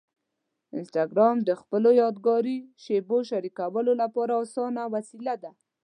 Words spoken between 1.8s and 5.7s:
یادګاري شېبو شریکولو لپاره اسانه وسیله ده.